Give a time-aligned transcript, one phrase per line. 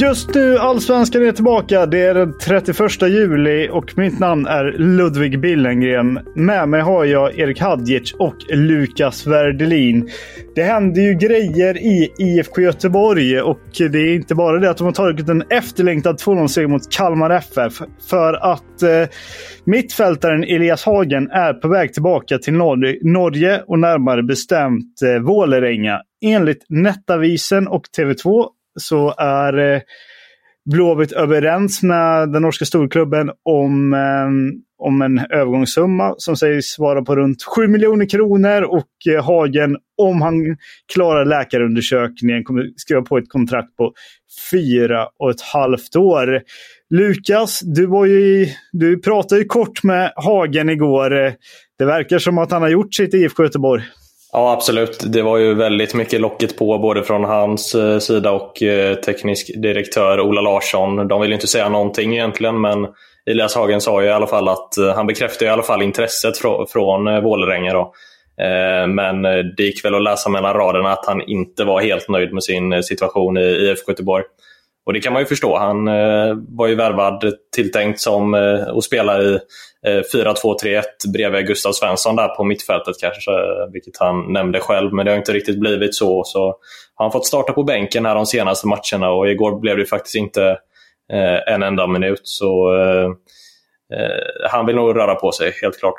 [0.00, 1.86] Just nu, Allsvenskan är tillbaka.
[1.86, 6.20] Det är den 31 juli och mitt namn är Ludvig Billengren.
[6.34, 10.08] Med mig har jag Erik Hadjic och Lukas Werdelin.
[10.54, 14.84] Det händer ju grejer i IFK Göteborg och det är inte bara det att de
[14.84, 17.82] har tagit en efterlängtad 2-0-seger mot Kalmar FF.
[18.10, 19.08] För att eh,
[19.64, 26.00] mittfältaren Elias Hagen är på väg tillbaka till Nor Norge och närmare bestämt eh, Vålerenga.
[26.24, 28.46] Enligt Nettavisen och TV2
[28.78, 29.80] så är eh,
[30.70, 34.28] Blåvitt överens med den norska storklubben om, eh,
[34.86, 38.62] om en övergångssumma som sägs vara på runt 7 miljoner kronor.
[38.62, 40.56] Och eh, Hagen, om han
[40.92, 43.92] klarar läkarundersökningen, kommer skriva på ett kontrakt på
[44.50, 46.42] fyra och ett halvt år.
[46.90, 51.10] Lukas, du, var ju, du pratade ju kort med Hagen igår.
[51.78, 53.82] Det verkar som att han har gjort sitt IFK Göteborg.
[54.32, 55.12] Ja, absolut.
[55.12, 59.50] Det var ju väldigt mycket locket på både från hans eh, sida och eh, teknisk
[59.62, 61.08] direktör Ola Larsson.
[61.08, 62.86] De vill inte säga någonting egentligen, men
[63.30, 66.38] Elias Hagen sa ju i alla fall att eh, han bekräftade i alla fall intresset
[66.72, 67.72] från, Vålerenga.
[67.72, 67.92] Då.
[68.88, 69.22] Men
[69.56, 72.82] det gick väl att läsa mellan raderna att han inte var helt nöjd med sin
[72.82, 74.24] situation i IFK Göteborg.
[74.86, 75.58] Och det kan man ju förstå.
[75.58, 75.84] Han
[76.56, 78.34] var ju värvad tilltänkt som
[78.76, 79.38] att spela i
[79.86, 83.30] Eh, 4-2-3-1 bredvid Gustav Svensson där på mittfältet kanske,
[83.72, 84.92] vilket han nämnde själv.
[84.92, 86.24] Men det har inte riktigt blivit så.
[86.24, 86.46] Så
[86.94, 90.14] har han fått starta på bänken här de senaste matcherna och igår blev det faktiskt
[90.14, 90.58] inte
[91.12, 92.20] eh, en enda minut.
[92.22, 93.10] Så eh,
[93.98, 95.94] eh, han vill nog röra på sig, helt klart.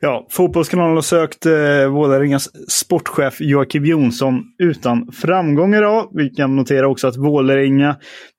[0.00, 6.10] Ja, Fotbollskanalen har sökt eh, Vålerengas sportchef Joakim Jonsson utan framgång idag.
[6.14, 7.96] Vi kan notera också att Vålerenga,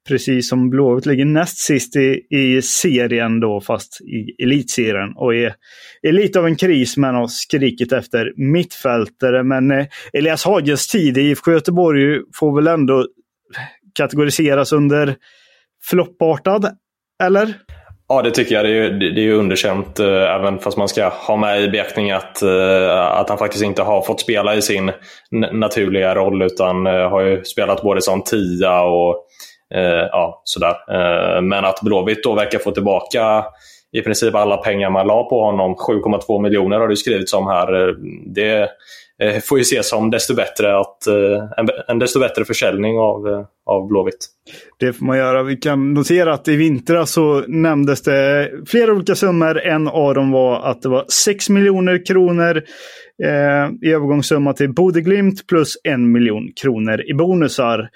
[0.07, 5.13] precis som Blåvitt, ligger näst sist i, i serien då, fast i elitserien.
[5.15, 5.53] Och är,
[6.01, 9.43] är lite av en kris men har skrikit efter mittfältare.
[9.43, 13.05] Men eh, Elias Hagens tid i IFK Göteborg får väl ändå
[13.97, 15.15] kategoriseras under
[15.89, 16.77] floppartad,
[17.23, 17.53] eller?
[18.09, 18.65] Ja, det tycker jag.
[18.65, 21.69] Det är ju, det är ju underkänt, eh, även fast man ska ha med i
[21.69, 24.91] beaktning att, eh, att han faktiskt inte har fått spela i sin
[25.51, 29.23] naturliga roll, utan eh, har ju spelat både som tia och
[30.11, 31.41] ja, sådär.
[31.41, 33.45] Men att Blåvitt då verkar få tillbaka
[33.91, 37.95] i princip alla pengar man la på honom, 7,2 miljoner har du skrivit om här.
[38.35, 38.69] Det,
[39.23, 43.27] eh, får ju ses som desto bättre att, eh, en, en desto bättre försäljning av,
[43.27, 44.27] eh, av Blåvitt.
[44.79, 45.43] Det får man göra.
[45.43, 49.59] Vi kan notera att i vintras så nämndes det flera olika summor.
[49.59, 52.63] En av dem var att det var 6 miljoner kronor
[53.23, 57.89] eh, i övergångssumma till Bodeglimt plus en miljon kronor i bonusar.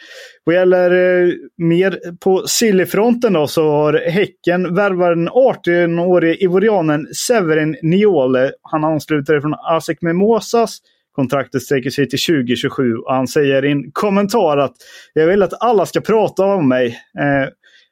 [0.44, 7.78] Vad gäller eh, mer på Sillyfronten då så har Häcken värvat den 18-årige ivorianen Severin
[7.82, 8.52] Niole.
[8.62, 10.78] Han ansluter från ASEC Mimosas
[11.11, 14.73] Kontraktet sträcker sig till 2027 och han säger i en kommentar att
[15.13, 16.88] jag vill att alla ska prata om mig.
[17.19, 17.49] Eh,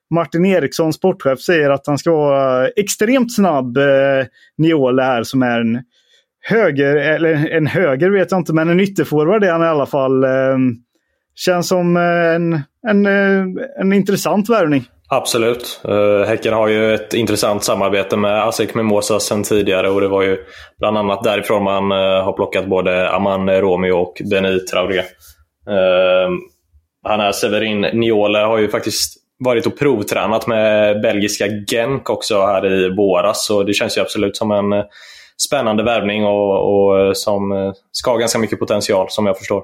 [0.09, 4.25] Martin Eriksson, sportchef, säger att han ska vara extremt snabb, eh,
[4.57, 5.83] Niole här, som är en
[6.41, 10.23] höger, eller en höger vet jag inte, men en ytterforward är han i alla fall.
[10.23, 10.57] Eh,
[11.35, 13.45] känns som en, en, eh,
[13.79, 14.85] en intressant värvning.
[15.11, 15.81] Absolut.
[15.87, 20.21] Uh, häcken har ju ett intressant samarbete med ASEC Mimosa sedan tidigare och det var
[20.21, 20.37] ju
[20.79, 24.99] bland annat därifrån man uh, har plockat både Aman Romeo och Denis Traoré.
[24.99, 26.29] Uh,
[27.03, 32.65] han är Severin Niole har ju faktiskt varit och provtränat med belgiska Genk också här
[32.65, 34.83] i våras så det känns ju absolut som en
[35.47, 39.63] spännande värvning och, och som ska ha ganska mycket potential som jag förstår.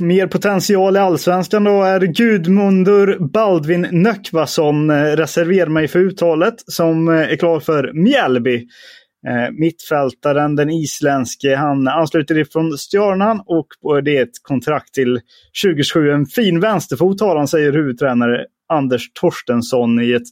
[0.00, 7.08] Mer potential i allsvenskan då är Gudmundur Baldvin Nökvason, eh, reserverar mig för uttalet, som
[7.08, 8.66] eh, är klar för Mjällby.
[9.26, 15.20] Eh, mittfältaren, den isländske, han ansluter ifrån Stjärnan och eh, det är ett kontrakt till
[15.64, 16.10] 2027.
[16.10, 20.28] En fin vänsterfot har han, säger huvudtränare Anders Torstensson i ett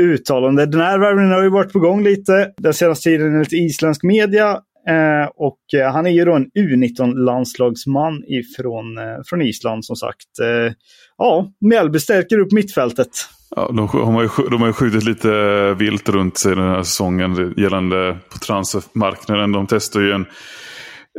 [0.00, 0.66] uttalande.
[0.66, 4.58] Den här värvningen har ju varit på gång lite den senaste tiden enligt isländsk media.
[4.88, 10.38] Eh, och eh, han är ju då en U19-landslagsman ifrån eh, från Island som sagt.
[10.42, 10.72] Eh,
[11.18, 13.08] ja, Mjällby stärker upp mittfältet.
[13.56, 16.82] Ja, de, har ju, de har ju skjutit lite eh, vilt runt sig den här
[16.82, 19.52] säsongen gällande på transfermarknaden.
[19.52, 20.26] De testar ju en,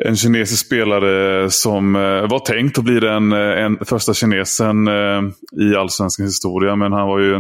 [0.06, 5.22] en kinesisk spelare som eh, var tänkt att bli den eh, en, första kinesen eh,
[5.62, 6.76] i allsvenskans historia.
[6.76, 7.40] Men han var ju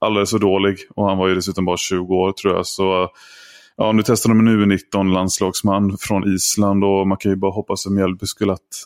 [0.00, 2.66] alldeles för dålig och han var ju dessutom bara 20 år tror jag.
[2.66, 3.08] Så
[3.78, 7.90] ja, nu testar de en U19-landslagsman från Island och man kan ju bara hoppas för
[7.90, 8.84] Mjällby skulle att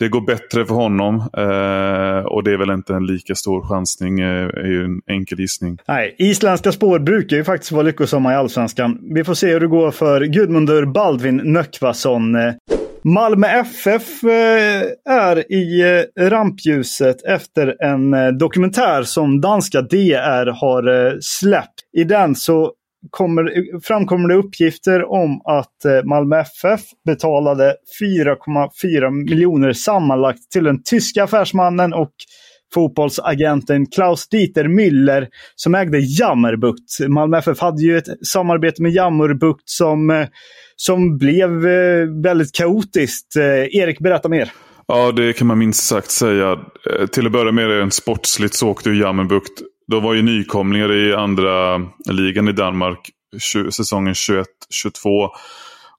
[0.00, 1.14] det går bättre för honom.
[1.16, 5.40] Eh, och det är väl inte en lika stor chansning, eh, är ju en enkel
[5.40, 5.78] gissning.
[5.88, 8.98] Nej, isländska spår brukar ju faktiskt vara lyckosamma i allsvenskan.
[9.14, 12.34] Vi får se hur det går för Gudmundur Baldvin Nökvason.
[12.34, 12.54] Eh,
[13.04, 14.82] Malmö FF eh,
[15.14, 15.80] är i
[16.16, 21.74] eh, rampljuset efter en dokumentär som danska DR har släppt.
[21.92, 22.72] I den så
[23.10, 30.82] kommer, framkommer det uppgifter om att eh, Malmö FF betalade 4,4 miljoner sammanlagt till den
[30.82, 32.12] tyska affärsmannen och
[32.74, 37.08] fotbollsagenten Klaus-Dieter Müller som ägde Jammerbukt.
[37.08, 40.26] Malmö FF hade ju ett samarbete med Jammerbukt som, eh,
[40.76, 43.36] som blev eh, väldigt kaotiskt.
[43.36, 44.52] Erik, berätta mer.
[44.88, 46.58] Ja, det kan man minst sagt säga.
[47.12, 51.14] Till att börja med, rent sportsligt så åkte ju Jammerbukt de var ju nykomlingar i
[51.14, 53.10] andra ligan i Danmark
[53.70, 54.44] säsongen 21-22.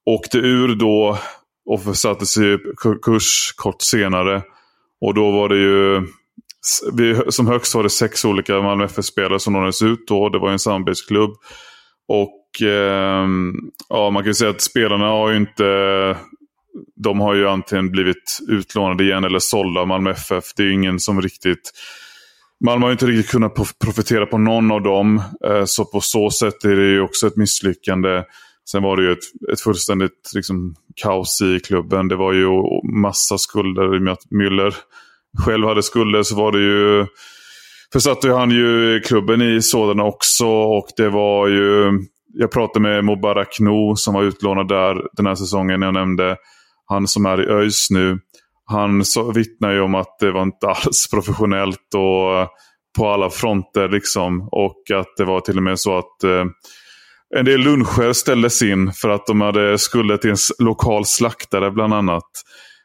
[0.06, 1.18] Åkte ur då
[1.66, 2.58] och försattes sig i
[3.02, 4.42] kurs kort senare.
[5.02, 6.08] Och då var det ju
[7.30, 10.30] som högst var det sex olika Malmö FF-spelare som lånades ut då.
[10.30, 11.32] Det var ju en samarbetsklubb.
[12.08, 13.28] Och eh,
[13.90, 16.18] ja, man kan ju säga att spelarna har ju inte...
[16.96, 20.44] De har ju antingen blivit utlånade igen eller sålda av Malmö FF.
[20.56, 21.72] Det är ju ingen som riktigt
[22.66, 25.22] Malmö har inte riktigt kunnat profitera på någon av dem.
[25.48, 28.24] Eh, så på så sätt är det ju också ett misslyckande.
[28.72, 32.08] Sen var det ju ett, ett fullständigt liksom, kaos i klubben.
[32.08, 32.48] Det var ju
[33.02, 34.74] massa skulder i och med att Müller
[35.46, 36.24] själv hade skulder.
[36.24, 37.06] Så var det ju...
[37.94, 40.48] Försatte han ju klubben i sådana också.
[40.48, 41.92] Och det var ju...
[42.34, 45.82] Jag pratade med Mubarak No som var utlånad där den här säsongen.
[45.82, 46.38] Jag nämnde
[46.86, 48.20] han som är i ÖIS nu
[48.72, 49.04] han
[49.36, 52.48] vittnar ju om att det var inte alls professionellt och eh,
[52.98, 53.90] på alla fronter.
[53.90, 54.50] liksom.
[54.52, 56.46] Och att det var till och med så att eh,
[57.36, 61.94] en del luncher ställdes in för att de hade skulder till en lokal slaktare bland
[61.94, 62.30] annat.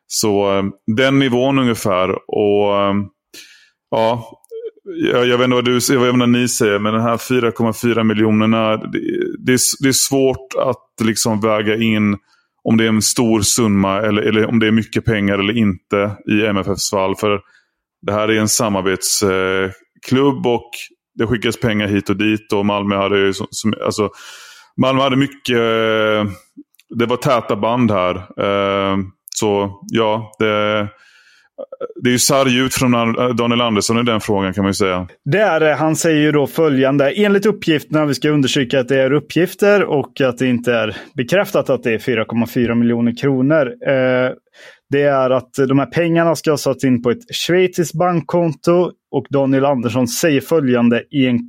[0.07, 0.65] Så eh,
[0.97, 2.11] den nivån ungefär.
[2.11, 2.95] Och eh,
[3.91, 4.41] ja,
[5.13, 7.17] jag, jag, vet inte vad du, jag vet inte vad ni säger, men de här
[7.17, 8.77] 4,4 miljonerna.
[8.77, 9.01] Det,
[9.39, 12.17] det, är, det är svårt att liksom väga in
[12.69, 16.17] om det är en stor summa eller, eller om det är mycket pengar eller inte
[16.31, 17.17] i MFFs fall.
[17.17, 17.41] För
[18.07, 20.71] det här är en samarbetsklubb och
[21.15, 22.53] det skickas pengar hit och dit.
[22.53, 24.11] och Malmö hade, som, alltså,
[24.81, 25.57] Malmö hade mycket...
[25.57, 26.25] Eh,
[26.99, 28.15] det var täta band här.
[28.17, 28.97] Eh,
[29.37, 30.89] så ja, det,
[32.03, 32.93] det är ju sarg ut från
[33.37, 35.09] Daniel Andersson i den frågan kan man ju säga.
[35.25, 35.75] Det är det.
[35.75, 37.11] Han säger ju då följande.
[37.11, 41.71] Enligt uppgifterna, vi ska undersöka att det är uppgifter och att det inte är bekräftat
[41.71, 43.67] att det är 4,4 miljoner kronor.
[43.67, 44.31] Eh,
[44.91, 49.27] det är att de här pengarna ska ha satts in på ett schweiziskt bankkonto och
[49.31, 51.41] Daniel Andersson säger följande i en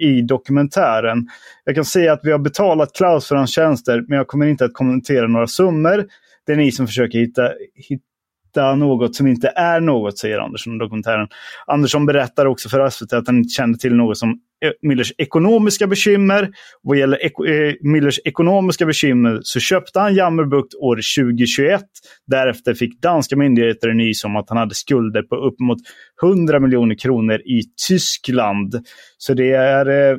[0.00, 1.26] i dokumentären.
[1.64, 4.64] Jag kan säga att vi har betalat Klaus för hans tjänster, men jag kommer inte
[4.64, 6.04] att kommentera några summor.
[6.46, 8.04] Det är ni som försöker hitta, hitta
[8.52, 11.28] hitta något som inte är något, säger Andersson i dokumentären.
[11.66, 14.30] Andersson berättar också för SVT att han inte kände till något som
[14.64, 16.50] eh, Müllers ekonomiska bekymmer.
[16.82, 21.82] Vad gäller ek eh, Müllers ekonomiska bekymmer så köpte han Jammerbukt år 2021.
[22.26, 25.78] Därefter fick danska myndigheter en nys om att han hade skulder på uppemot
[26.22, 28.74] 100 miljoner kronor i Tyskland.
[29.18, 30.16] Så det är eh,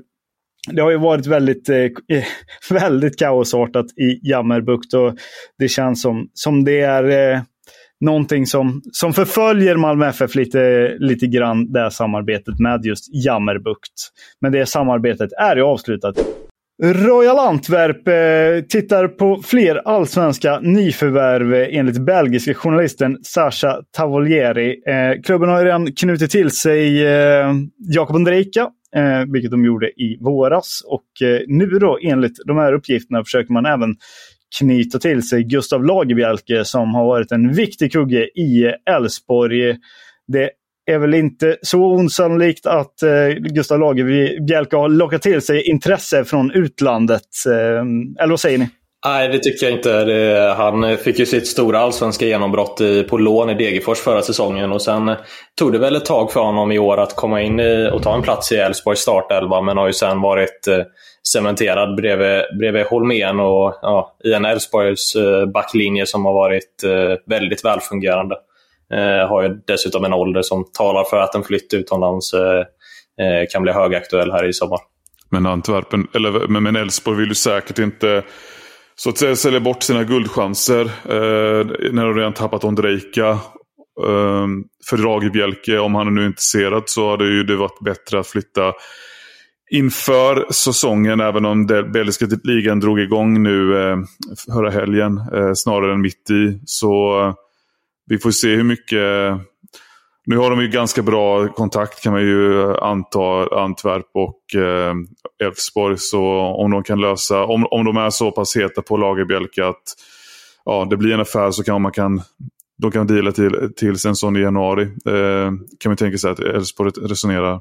[0.72, 2.24] det har ju varit väldigt, eh, eh
[2.70, 5.16] väldigt kaosartat i Jammerbukt och
[5.60, 7.42] det känns som, som det är eh,
[8.04, 13.94] någonting som, som förföljer Malmö FF lite, lite grann, det här samarbetet med just Jammerbukt.
[14.42, 16.16] Men det samarbetet är ju avslutat.
[16.84, 24.82] Royal Antwerp eh, tittar på fler allsvenska nyförvärv eh, enligt belgiska journalisten Sasha Tavolieri.
[24.88, 30.18] Eh, klubben har redan knutit till sig eh, Jakob Ondrejka, eh, vilket de gjorde i
[30.22, 30.82] våras.
[30.86, 33.96] Och eh, nu då, enligt de här uppgifterna, försöker man även
[34.60, 39.78] knyta till sig Gustav Lagerbjälke som har varit en viktig kugge i Elfsborg.
[40.28, 40.50] Det
[40.92, 46.52] är väl inte så osannolikt att eh, Gustav Lagerbielke har lockat till sig intresse från
[46.52, 47.28] utlandet.
[47.48, 48.70] Eh, eller vad säger ni?
[49.06, 50.54] Nej, det tycker jag inte.
[50.58, 55.16] Han fick ju sitt stora allsvenska genombrott på lån i Degerfors förra säsongen och sen
[55.60, 58.16] tog det väl ett tag för honom i år att komma in i, och ta
[58.16, 60.78] en plats i Elfsborgs startelva men har ju sen varit eh,
[61.28, 67.18] cementerad bredvid, bredvid Holmén och ja, i en Elfsborgs eh, backlinje som har varit eh,
[67.26, 68.36] väldigt välfungerande.
[68.94, 72.32] Eh, har ju dessutom en ålder som talar för att en flytt utomlands
[73.52, 74.80] kan bli högaktuell här i sommar.
[75.30, 78.24] Men Antwerpen, eller men Elfsborg vill ju säkert inte
[78.96, 83.30] så att säga sälja bort sina guldchanser eh, när de redan tappat Ondrejka.
[84.04, 84.48] Eh,
[84.90, 88.74] för Dragebjälke, om han är nu intresserad så hade ju det varit bättre att flytta
[89.74, 93.98] inför säsongen, även om den belgiska ligan drog igång nu eh,
[94.46, 96.60] förra helgen, eh, snarare än mitt i.
[96.66, 97.34] Så eh,
[98.06, 99.02] vi får se hur mycket...
[100.26, 104.94] Nu har de ju ganska bra kontakt kan man ju anta, Antwerp och eh,
[105.44, 105.98] Elfsborg.
[105.98, 109.84] så om de kan lösa, om, om de är så pass heta på Lagerbjälke att
[110.66, 112.22] ja, det blir en affär så kan man kan
[112.78, 114.84] de kan deala till, till en sån i januari.
[114.84, 117.60] Eh, kan man tänka sig att Elfsborg resonerar.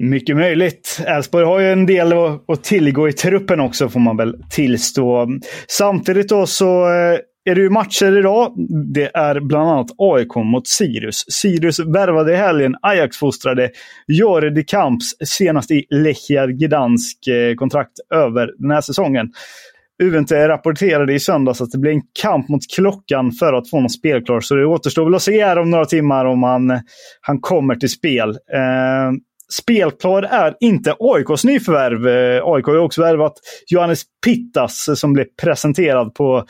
[0.00, 1.00] Mycket möjligt.
[1.06, 2.12] Elfsborg har ju en del
[2.48, 5.28] att tillgå i truppen också får man väl tillstå.
[5.68, 8.54] Samtidigt då så eh, är det ju matcher idag.
[8.94, 11.24] Det är bland annat AIK mot Sirius.
[11.28, 13.70] Sirius värvade i helgen Ajax-fostrade
[14.08, 19.32] Jore de Kamps senast i Lechia Gdansk eh, kontrakt över den här säsongen.
[20.02, 23.88] UNT rapporterade i söndags att det blir en kamp mot klockan för att få honom
[23.88, 24.40] spelklar.
[24.40, 26.80] Så det återstår väl att se här om några timmar om han,
[27.20, 28.28] han kommer till spel.
[28.30, 29.12] Eh,
[29.52, 32.08] spelklar är inte AIKs nyförvärv.
[32.08, 33.32] Eh, AIK har också värvat
[33.66, 36.44] Johannes Pittas eh, som blev presenterad på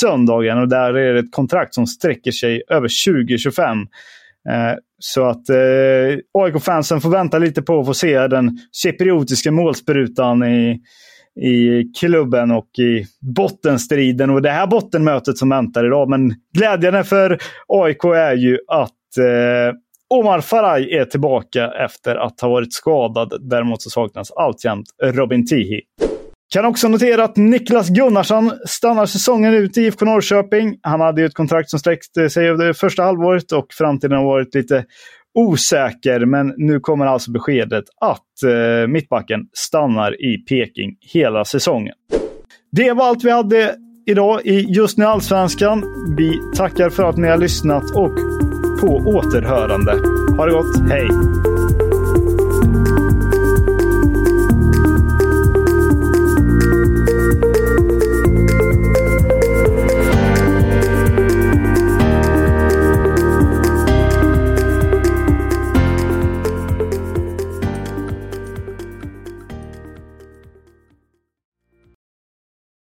[0.00, 0.58] söndagen.
[0.58, 3.78] och Där är det ett kontrakt som sträcker sig över 2025.
[4.48, 10.42] Eh, så att eh, AIK-fansen får vänta lite på att få se den cypriotiska målsprutan
[10.42, 10.80] i,
[11.40, 16.08] i klubben och i bottenstriden och det här bottenmötet som väntar idag.
[16.08, 17.38] Men glädjande för
[17.68, 19.74] AIK är ju att eh,
[20.14, 23.32] Omar Faraj är tillbaka efter att ha varit skadad.
[23.40, 25.80] Däremot så saknas alltjämt Robin Tihi.
[26.52, 30.78] Kan också notera att Niklas Gunnarsson stannar säsongen ut i IFK Norrköping.
[30.82, 34.24] Han hade ju ett kontrakt som sträckte sig över det första halvåret och framtiden har
[34.24, 34.84] varit lite
[35.38, 36.24] osäker.
[36.24, 41.94] Men nu kommer alltså beskedet att eh, mittbacken stannar i Peking hela säsongen.
[42.72, 43.74] Det var allt vi hade
[44.06, 45.84] idag i Just nu Allsvenskan.
[46.16, 48.12] Vi tackar för att ni har lyssnat och
[48.80, 49.92] på återhörande.
[50.36, 51.08] Ha det gott, hej!